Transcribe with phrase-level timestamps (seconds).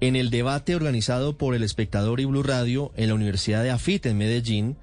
[0.00, 4.04] en el debate organizado por El Espectador y Blue Radio en la Universidad de Afit
[4.06, 4.76] en Medellín,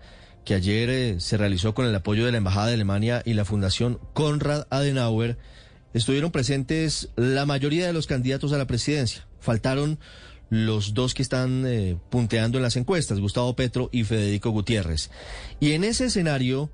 [0.45, 3.43] que ayer eh, se realizó con el apoyo de la Embajada de Alemania y la
[3.43, 5.37] Fundación Konrad Adenauer,
[5.93, 9.27] estuvieron presentes la mayoría de los candidatos a la presidencia.
[9.41, 9.99] Faltaron
[10.49, 15.11] los dos que están eh, punteando en las encuestas, Gustavo Petro y Federico Gutiérrez.
[15.59, 16.71] Y en ese escenario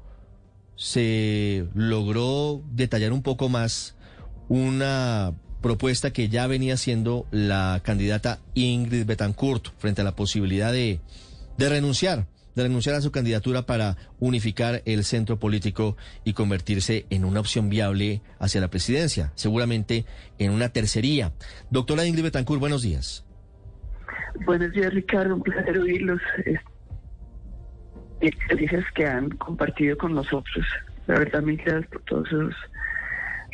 [0.76, 3.96] se logró detallar un poco más
[4.50, 11.00] una propuesta que ya venía siendo la candidata Ingrid Betancourt frente a la posibilidad de,
[11.58, 17.26] de renunciar, de renunciar a su candidatura para unificar el centro político y convertirse en
[17.26, 20.06] una opción viable hacia la presidencia, seguramente
[20.38, 21.34] en una tercería.
[21.70, 23.26] Doctora Ingrid Betancourt, buenos días.
[24.46, 25.36] Buenos días, Ricardo.
[25.36, 26.22] Un placer oírlos.
[28.22, 30.66] Experiencias que han compartido con nosotros.
[31.08, 32.56] La verdad, mil gracias por todos esos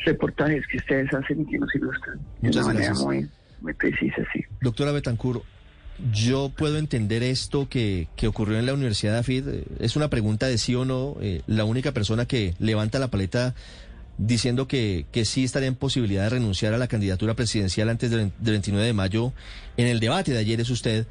[0.04, 3.28] reportajes que ustedes hacen y que nos ilustran de una manera muy,
[3.62, 4.44] muy precisa, sí.
[4.62, 5.44] Doctora Betancur,
[6.12, 9.48] yo puedo entender esto que, que, ocurrió en la Universidad de AFID.
[9.80, 11.16] Es una pregunta de sí o no.
[11.22, 13.56] Eh, la única persona que levanta la paleta
[14.18, 18.32] diciendo que, que sí estaría en posibilidad de renunciar a la candidatura presidencial antes del,
[18.40, 19.34] del 29 de mayo
[19.78, 21.08] en el debate de ayer es usted.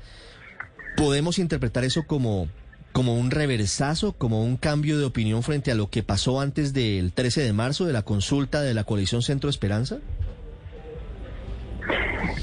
[0.97, 2.49] ¿Podemos interpretar eso como
[2.95, 7.13] como un reversazo, como un cambio de opinión frente a lo que pasó antes del
[7.13, 9.99] 13 de marzo de la consulta de la coalición Centro Esperanza?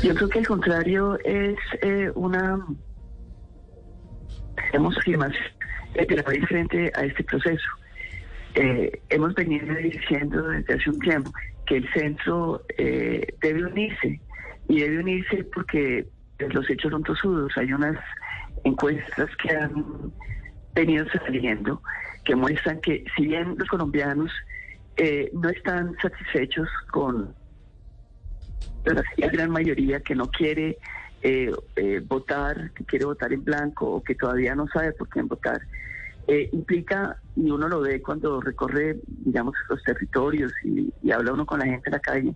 [0.03, 2.59] Yo creo que al contrario es eh, una
[4.73, 5.31] hemos firmado
[5.95, 7.69] eh, frente a este proceso.
[8.55, 11.31] Eh, hemos venido diciendo desde hace un tiempo
[11.65, 14.19] que el centro eh, debe unirse
[14.67, 16.05] y debe unirse porque
[16.39, 17.55] los hechos son tosudos.
[17.55, 17.97] Hay unas
[18.65, 20.11] encuestas que han
[20.73, 21.81] venido saliendo
[22.23, 24.31] que muestran que si bien los colombianos
[24.97, 27.33] eh, no están satisfechos con
[28.83, 30.77] la gran mayoría que no quiere
[31.21, 35.27] eh, eh, votar, que quiere votar en blanco o que todavía no sabe por quién
[35.27, 35.61] votar,
[36.53, 41.59] implica, y uno lo ve cuando recorre, digamos, los territorios y, y, habla uno con
[41.59, 42.35] la gente en la calle,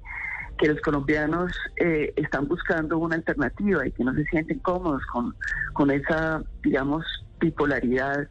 [0.58, 5.34] que los colombianos están buscando una alternativa y que no se sienten cómodos con,
[5.72, 7.06] con esa, digamos,
[7.40, 8.28] bipolaridad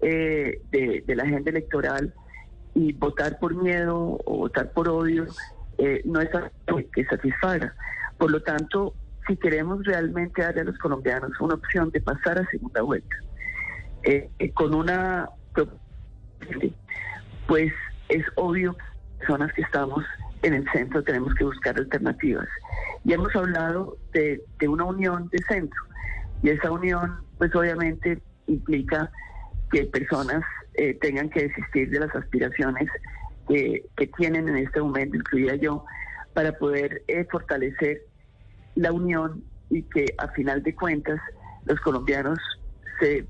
[0.00, 2.12] eh, de, la agenda electoral
[2.74, 5.26] y votar por miedo o votar por odio
[5.78, 7.74] eh, no es algo que satisfaga.
[8.18, 8.94] Por lo tanto,
[9.26, 13.16] si queremos realmente darle a los colombianos una opción de pasar a segunda vuelta,
[14.04, 15.28] eh, con una
[17.46, 17.72] pues
[18.08, 18.76] es obvio
[19.18, 20.04] personas que estamos
[20.42, 22.46] en el centro tenemos que buscar alternativas.
[23.04, 25.80] Y hemos hablado de, de una unión de centro.
[26.42, 29.10] Y esa unión, pues obviamente implica
[29.70, 30.42] que personas
[30.74, 32.88] eh, tengan que desistir de las aspiraciones
[33.48, 33.84] que
[34.16, 35.84] tienen en este momento, incluida yo,
[36.36, 38.02] para poder eh, fortalecer
[38.74, 41.18] la unión y que a final de cuentas
[41.64, 42.38] los colombianos
[43.00, 43.26] se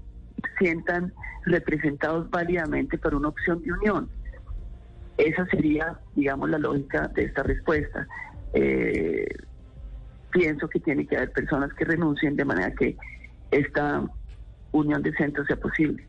[0.59, 1.13] sientan
[1.45, 4.11] representados válidamente por una opción de unión.
[5.19, 8.09] Esa sería, digamos, la lógica de esta respuesta.
[8.55, 9.29] Eh,
[10.33, 12.97] pienso que tiene que haber personas que renuncien de manera que
[13.53, 14.03] esta
[14.79, 16.07] unión de centros sea posible.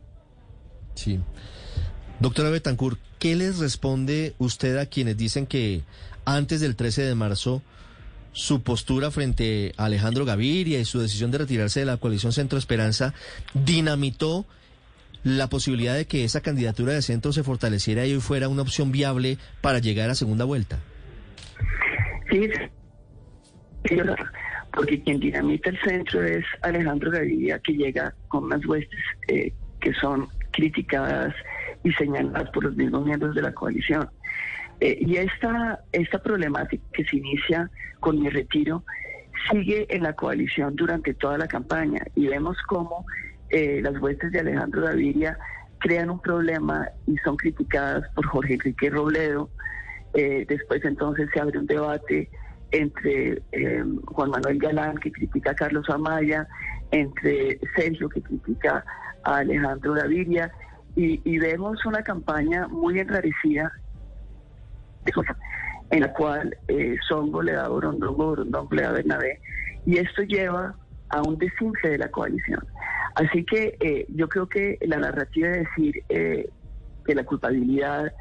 [0.95, 1.19] Sí.
[2.19, 5.83] Doctora Betancourt, ¿qué les responde usted a quienes dicen que
[6.25, 7.61] antes del 13 de marzo
[8.31, 12.59] su postura frente a Alejandro Gaviria y su decisión de retirarse de la coalición Centro
[12.59, 13.13] Esperanza
[13.53, 14.45] dinamitó
[15.23, 18.91] la posibilidad de que esa candidatura de centro se fortaleciera y hoy fuera una opción
[18.91, 20.79] viable para llegar a segunda vuelta?
[22.29, 22.49] Sí,
[24.77, 29.51] porque quien dinamita el centro es Alejandro Gaviria, que llega con unas huestes eh,
[29.81, 31.33] que son criticadas
[31.83, 34.07] y señaladas por los mismos miembros de la coalición.
[34.79, 38.83] Eh, y esta, esta problemática que se inicia con mi retiro
[39.49, 43.03] sigue en la coalición durante toda la campaña y vemos cómo
[43.49, 45.39] eh, las huestes de Alejandro Gaviria
[45.79, 49.49] crean un problema y son criticadas por Jorge Enrique Robledo.
[50.13, 52.29] Eh, después entonces se abre un debate
[52.71, 53.41] entre
[54.05, 56.47] Juan Manuel Galán, que critica a Carlos Amaya,
[56.91, 58.83] entre Sergio, que critica
[59.23, 60.51] a Alejandro Gaviria,
[60.95, 63.71] y, vemos una campaña muy enrarecida
[65.91, 69.39] en la cual eh, Songo le da Borondongo, Borondongo le da Bernabé,
[69.85, 70.75] y esto lleva
[71.09, 72.65] a un desinfle de la coalición.
[73.15, 76.49] Así que eh, yo creo que la narrativa de decir eh,
[77.05, 78.11] que la culpabilidad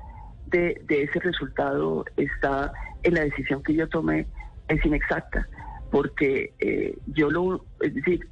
[0.56, 2.72] de, de, ese resultado está
[3.02, 4.26] en la decisión que yo tomé
[4.68, 5.48] es inexacta,
[5.90, 8.28] porque eh, yo lo, es decir,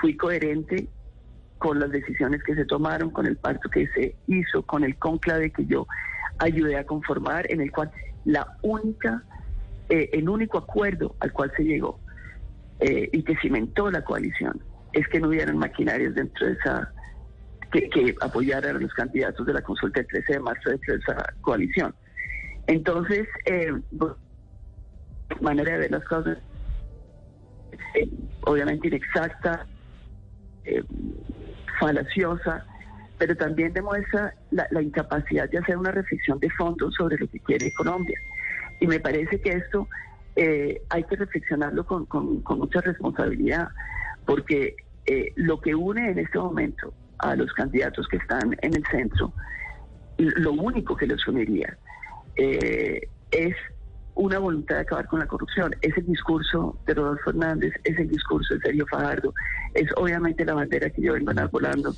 [0.00, 0.88] fui coherente
[1.58, 5.50] con las decisiones que se tomaron, con el pacto que se hizo, con el conclave
[5.50, 5.86] que yo
[6.38, 7.90] ayudé a conformar, en el cual
[8.24, 9.22] la única,
[9.90, 12.00] eh, el único acuerdo al cual se llegó
[12.80, 14.62] eh, y que cimentó la coalición
[14.92, 16.92] es que no hubieran maquinarias dentro de esa,
[17.70, 21.94] que, apoyaran a los candidatos de la consulta del 13 de marzo de esa coalición.
[22.66, 23.72] Entonces, eh,
[25.40, 26.38] manera de ver las cosas,
[27.94, 28.08] eh,
[28.42, 29.66] obviamente inexacta,
[30.64, 30.82] eh,
[31.78, 32.66] falaciosa,
[33.18, 37.72] pero también demuestra la, incapacidad de hacer una reflexión de fondo sobre lo que quiere
[37.72, 38.18] Colombia.
[38.80, 39.88] Y me parece que esto
[40.36, 42.06] eh, hay que reflexionarlo con,
[42.58, 43.68] mucha responsabilidad,
[44.26, 44.76] porque
[45.06, 49.32] eh, lo que une en este momento a los candidatos que están en el centro,
[50.18, 51.76] lo único que los uniría
[52.36, 53.54] eh, es
[54.14, 55.74] una voluntad de acabar con la corrupción.
[55.80, 59.32] Es el discurso de Rodolfo Hernández, es el discurso de Sergio Fajardo,
[59.74, 61.94] es obviamente la bandera que yo vengo volando.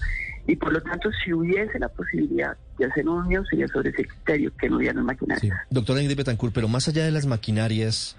[0.47, 4.05] Y por lo tanto, si hubiese la posibilidad de hacer un unión, sería sobre ese
[4.05, 5.57] criterio que no hubieran maquinarias.
[5.71, 8.17] Doctora Ingrid Betancourt, pero más allá de las maquinarias,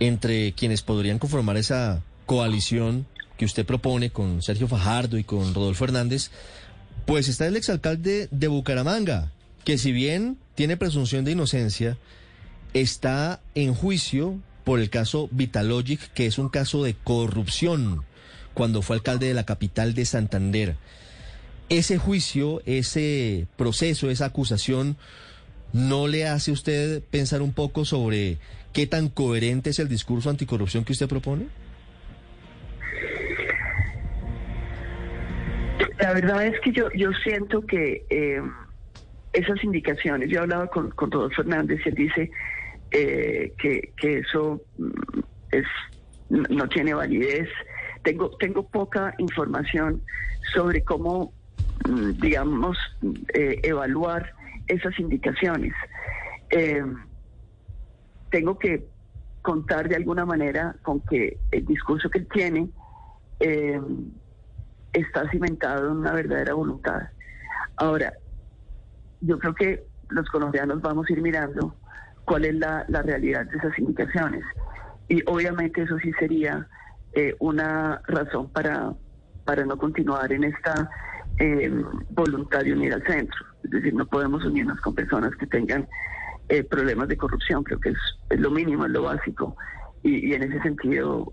[0.00, 5.84] entre quienes podrían conformar esa coalición que usted propone con Sergio Fajardo y con Rodolfo
[5.84, 6.30] Hernández,
[7.06, 9.32] pues está el exalcalde de Bucaramanga,
[9.64, 11.98] que si bien tiene presunción de inocencia,
[12.72, 18.04] está en juicio por el caso Vitalogic, que es un caso de corrupción,
[18.54, 20.76] cuando fue alcalde de la capital de Santander.
[21.68, 24.96] Ese juicio, ese proceso, esa acusación,
[25.72, 28.38] ¿no le hace usted pensar un poco sobre
[28.72, 31.48] qué tan coherente es el discurso anticorrupción que usted propone?
[35.98, 38.42] La verdad es que yo, yo siento que eh,
[39.32, 42.30] esas indicaciones, yo he hablado con, con Rodolfo Fernández y él dice,
[42.90, 45.20] eh, que, eso mm,
[45.52, 45.64] es,
[46.28, 47.48] no tiene validez.
[48.02, 50.02] Tengo, tengo poca información
[50.52, 51.32] sobre cómo,
[51.88, 52.76] mm, digamos,
[53.32, 54.32] eh, evaluar
[54.66, 55.72] esas indicaciones.
[58.30, 58.84] Tengo que
[59.42, 62.68] contar de alguna manera con que el discurso que él tiene
[64.94, 67.02] está cimentado en una verdadera voluntad.
[67.76, 68.12] Ahora,
[69.20, 71.74] yo creo que los colombianos vamos a ir mirando
[72.24, 74.44] cuál es la, realidad de esas indicaciones.
[75.08, 76.66] Y obviamente eso sí sería
[77.12, 78.94] eh, una razón para,
[79.44, 80.90] para no continuar en esta
[81.38, 81.70] eh,
[82.10, 83.44] voluntad de unir al centro.
[83.64, 85.86] Es decir, no podemos unirnos con personas que tengan
[86.48, 89.56] eh, problemas de corrupción, creo que es, lo mínimo, es lo básico.
[90.02, 91.30] Y, y en ese sentido,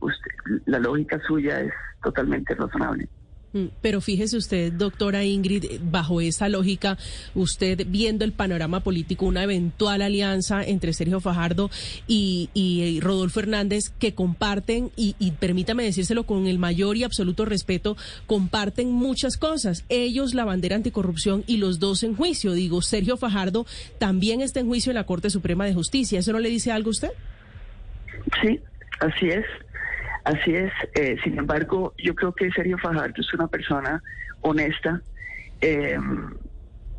[0.66, 3.08] la lógica suya es totalmente razonable.
[3.54, 6.98] Mm, pero fíjese usted, doctora Ingrid, bajo esa lógica,
[7.36, 11.70] usted viendo el panorama político, una eventual alianza entre Sergio Fajardo
[12.08, 17.98] y, Rodolfo Hernández, que comparten, y, y, permítame decírselo con el mayor y absoluto respeto,
[18.26, 19.84] comparten muchas cosas.
[19.90, 22.54] Ellos la bandera anticorrupción y los dos en juicio.
[22.54, 23.66] Digo, Sergio Fajardo
[23.98, 26.20] también está en juicio en la Corte Suprema de Justicia.
[26.20, 27.12] ¿Eso no le dice algo a usted?
[28.42, 28.60] Sí,
[29.00, 29.46] así es.
[30.24, 34.04] Así es, eh, sin embargo, yo creo que Sergio Fajardo es una persona
[34.42, 35.02] honesta,
[35.62, 36.34] em,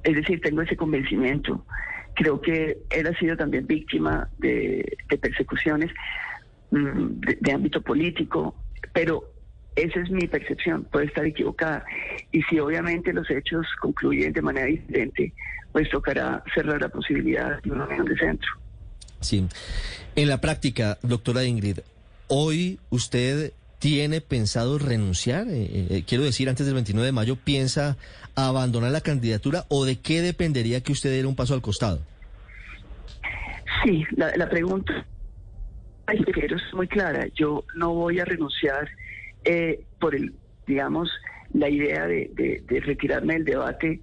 [0.03, 1.65] es decir, tengo ese convencimiento.
[2.15, 5.91] Creo que él ha sido también víctima de, persecuciones
[6.71, 8.57] mm, de, ámbito político,
[8.93, 9.33] pero
[9.77, 11.85] esa es mi percepción, puede estar equivocada.
[12.33, 15.33] Y si obviamente los hechos concluyen de manera diferente,
[15.71, 18.51] pues tocará cerrar la posibilidad de una unión de centro.
[19.21, 19.47] Sí.
[20.17, 21.79] En la práctica, doctora Ingrid,
[22.35, 27.37] Hoy usted tiene pensado renunciar, eh, eh, eh, quiero decir, antes del 29 de mayo,
[27.37, 27.99] ¿piensa
[28.35, 32.01] abandonar la candidatura o de qué dependería que usted diera un paso al costado?
[33.85, 35.05] Sí, la, pregunta
[36.11, 37.27] es muy clara.
[37.35, 38.89] Yo no voy a renunciar
[40.01, 40.33] por el,
[40.67, 41.11] digamos,
[41.53, 44.01] la idea de, retirarme del debate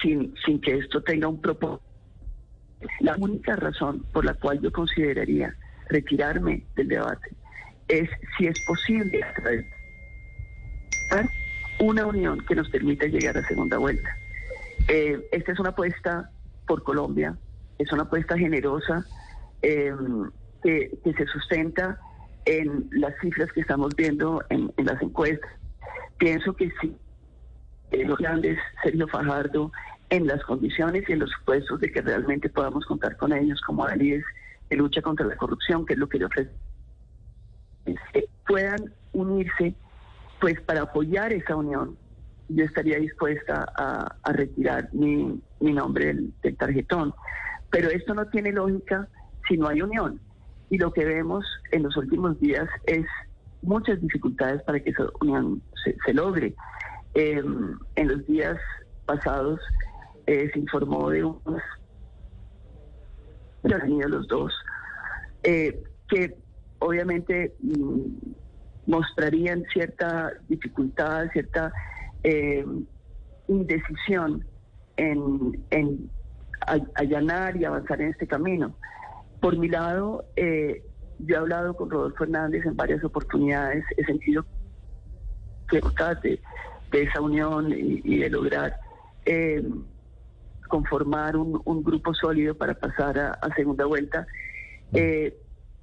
[0.00, 1.82] sin, sin que esto tenga un propósito.
[3.00, 5.56] La única razón por la cual yo consideraría
[5.88, 7.30] retirarme del debate
[7.88, 9.20] es si es posible
[11.80, 14.16] una unión que nos permita llegar a segunda vuelta.
[14.88, 16.30] Eh, esta es una apuesta
[16.66, 17.36] por Colombia,
[17.78, 19.04] es una apuesta generosa
[19.62, 20.30] em,
[20.62, 21.98] que, se sustenta
[22.46, 25.50] en las cifras que estamos viendo en, las encuestas.
[26.18, 26.96] Pienso que sí,
[27.90, 29.72] eh, los grandes, Sergio Fajardo,
[30.10, 33.84] en las condiciones y en los supuestos de que realmente podamos contar con ellos como
[33.84, 34.24] alíes
[34.70, 36.54] de lucha contra la corrupción, que es lo que yo ofrezco,
[38.46, 39.74] puedan unirse,
[40.40, 41.96] pues para apoyar esa unión,
[42.48, 47.14] yo estaría dispuesta a, retirar mi, nombre del, tarjetón.
[47.70, 49.08] Pero esto no tiene lógica
[49.48, 50.20] si no hay unión.
[50.70, 53.06] Y lo que vemos en los últimos días es
[53.62, 55.62] muchas dificultades para que esa unión
[56.04, 56.54] se, logre.
[57.14, 58.58] Em, en los días
[59.06, 59.60] pasados
[60.26, 61.62] eh, se informó de unos
[63.72, 64.52] han los dos,
[65.42, 66.36] eh, que
[66.78, 68.00] obviamente mm,
[68.86, 71.72] mostrarían cierta dificultad, cierta
[72.22, 72.64] eh,
[73.48, 74.44] indecisión
[74.96, 76.10] en,
[76.94, 78.74] allanar y avanzar en este camino.
[79.40, 80.82] Por mi lado, eh,
[81.18, 84.44] yo he hablado con Rodolfo Hernández en varias oportunidades, he sentido
[85.68, 85.80] que
[86.22, 86.40] de,
[86.90, 88.76] de esa unión y, de lograr
[90.68, 94.26] conformar un, grupo sólido para pasar a, segunda vuelta.
[94.92, 95.36] Eh,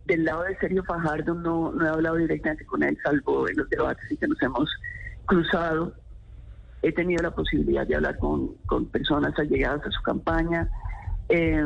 [0.06, 3.70] del lado de Sergio Fajardo no, no he hablado directamente con él, salvo en los
[3.70, 4.70] debates y que nos hemos
[5.26, 5.94] cruzado.
[6.82, 10.70] He tenido la posibilidad de hablar con, con personas allegadas a su campaña.
[11.30, 11.66] Eh,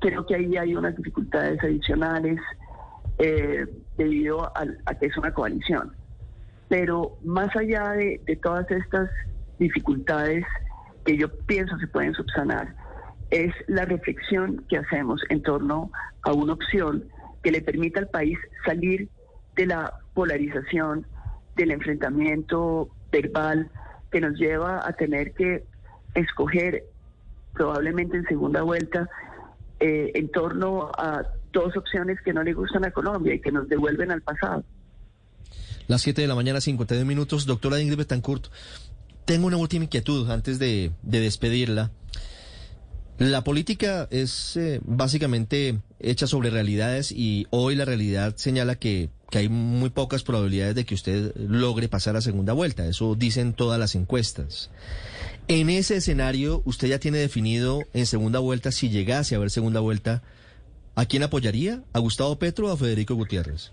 [0.00, 2.38] creo que ahí hay unas dificultades adicionales
[3.18, 3.66] eh,
[3.96, 5.92] debido a, que es una coalición.
[6.68, 9.08] Pero más allá de, de todas estas
[9.58, 10.44] dificultades
[11.06, 12.74] que yo pienso se pueden subsanar,
[13.30, 15.90] es la reflexión que hacemos en torno
[16.22, 17.04] a una opción
[17.42, 19.08] que le permita al país salir
[19.54, 21.06] de la polarización,
[21.56, 23.70] del enfrentamiento verbal
[24.10, 25.64] que nos lleva a tener que
[26.14, 26.84] escoger
[27.54, 29.08] probablemente en segunda vuelta
[29.80, 31.22] eh, en torno a
[31.52, 34.64] dos opciones que no le gustan a Colombia y que nos devuelven al pasado.
[35.88, 37.46] Las 7 de la mañana, 52 minutos.
[37.46, 38.48] Doctora Ingrid Betancourt,
[39.26, 41.90] tengo una última inquietud antes de, despedirla.
[43.18, 49.38] La política es eh, básicamente hecha sobre realidades y hoy la realidad señala que, que,
[49.38, 52.86] hay muy pocas probabilidades de que usted logre pasar a segunda vuelta.
[52.86, 54.70] Eso dicen todas las encuestas.
[55.48, 59.80] En ese escenario, usted ya tiene definido en segunda vuelta, si llegase a haber segunda
[59.80, 60.22] vuelta,
[60.94, 61.82] ¿a quién apoyaría?
[61.94, 63.72] ¿A Gustavo Petro o a Federico Gutiérrez?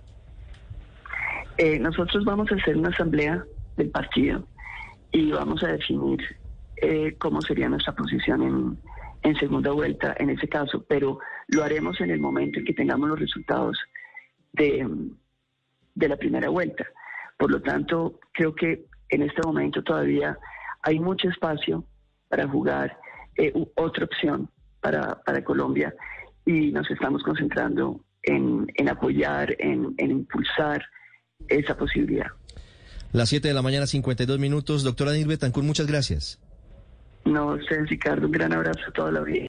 [1.58, 3.44] Eh, nosotros vamos a hacer una asamblea
[3.76, 4.48] del partido
[5.14, 6.20] y vamos a definir
[6.76, 8.78] eh, cómo sería nuestra posición en,
[9.22, 13.08] en segunda vuelta en ese caso, pero lo haremos en el momento en que tengamos
[13.08, 13.78] los resultados
[14.52, 14.86] de,
[15.96, 16.86] de la primera vuelta.
[17.38, 20.38] Por lo tanto, creo que en este momento todavía
[20.82, 21.86] hay mucho espacio
[22.28, 22.98] para jugar
[23.38, 24.50] eh, otra opción
[24.82, 25.94] para, para Colombia
[26.46, 30.84] y nos estamos concentrando en, en apoyar, en, en impulsar
[31.48, 32.28] esa posibilidad.
[33.14, 34.84] Las 7 de la mañana, 52 minutos.
[34.84, 36.40] Doctora Nilbe Tancur, muchas gracias.
[37.26, 39.40] No, usted, Ricardo, un gran abrazo a toda la vida.